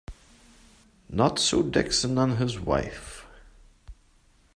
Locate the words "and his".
2.17-2.59